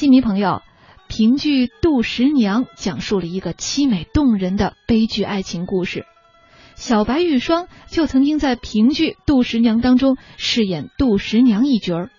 [0.00, 0.62] 戏迷朋友，
[1.08, 6.06] 评剧《杜十娘》讲述了一个凄美动人的悲剧爱情故事。
[6.74, 12.10] 小白玉霜就曾经在评剧《杜十娘》当中饰演杜十娘一角儿。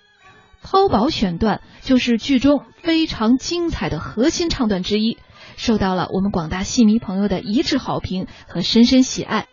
[0.61, 5.17] 抛宝选段就是剧中非常精彩的核心唱段之一，
[5.57, 9.47] 受到了我们广大戏迷朋友的一致好评和深深喜爱。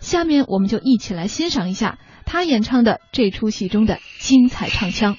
[0.00, 5.16] 下面我们就一起来欣赏一下他演唱的这出戏中的精彩唱腔。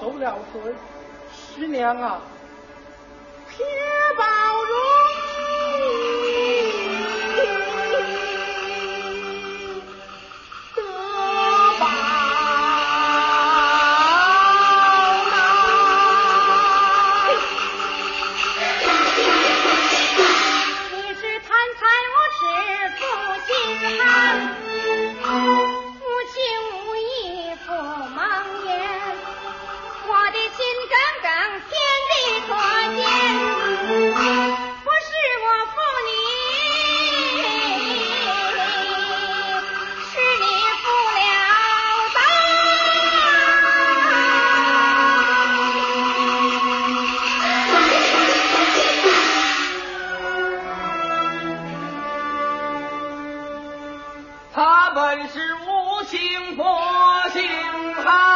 [0.00, 0.74] 走了水，
[1.32, 2.20] 十娘啊，
[3.48, 3.68] 偏
[55.26, 56.64] 是无情佛
[57.32, 57.42] 性
[57.94, 58.27] 寒，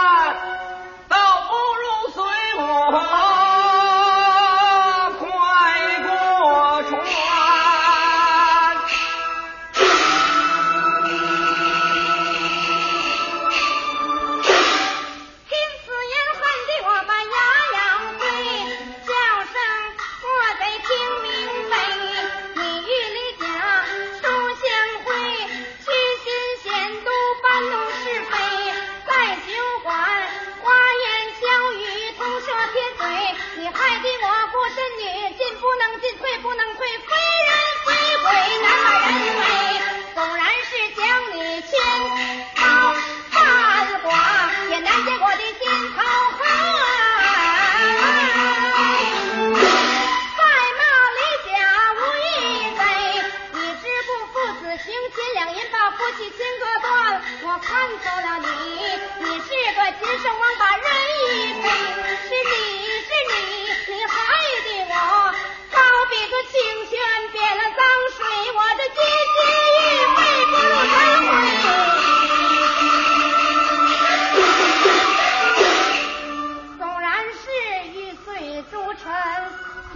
[34.21, 35.03] 我孤身女，
[35.37, 37.11] 进不能进，退不能退，非
[37.47, 37.51] 人
[37.87, 37.89] 非
[38.23, 38.27] 鬼，
[38.63, 38.67] 哪
[39.07, 39.09] 人
[39.39, 39.43] 为？
[40.15, 41.01] 纵然是将
[41.33, 41.71] 你牵
[42.57, 42.61] 到
[43.33, 43.37] 半
[44.03, 44.07] 寡，
[44.71, 45.61] 也难解我的心
[45.95, 45.99] 头
[46.37, 46.41] 恨。
[50.37, 50.41] 在
[50.79, 50.83] 那
[51.17, 51.51] 里假
[51.95, 52.29] 无义
[52.77, 52.81] 贼，
[53.53, 56.89] 你知不父子行亲两银，把夫妻亲割断。
[57.45, 58.47] 我看走了你，
[59.21, 60.72] 你是个禽兽王八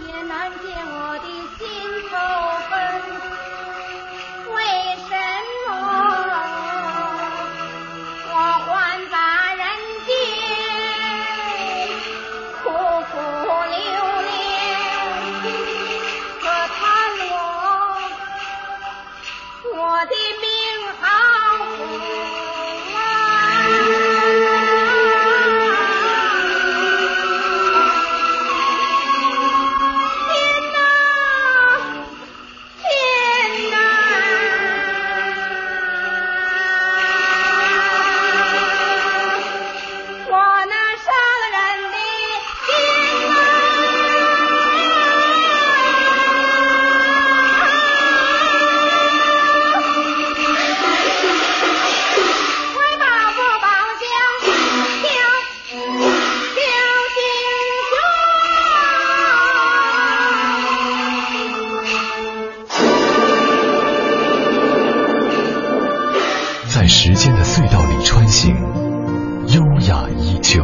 [0.05, 1.25] 也难解我的
[1.57, 1.65] 心
[2.09, 2.13] 头
[2.69, 2.71] 恨
[4.53, 4.55] 为
[5.07, 5.09] 什
[5.67, 5.69] 么？
[8.29, 8.33] 我
[8.65, 8.69] 欢
[9.09, 9.15] 杂
[9.55, 9.61] 人
[10.05, 10.09] 间
[12.63, 12.65] 苦
[13.11, 13.15] 苦
[13.69, 13.77] 流
[14.27, 14.29] 连，
[16.41, 16.79] 可叹
[17.29, 17.31] 我
[19.73, 20.46] 我的命。
[66.87, 68.55] 时间的隧道里穿行，
[69.47, 70.63] 优雅依旧。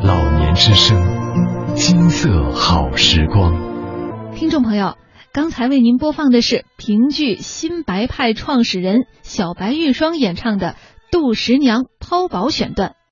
[0.00, 4.32] 老年之声，金色好时光。
[4.36, 4.96] 听众朋友，
[5.32, 10.68] 刚才为您播放的是评剧新白派创始人小白玉霜演唱的
[11.10, 12.94] 《杜十娘抛宝》选段。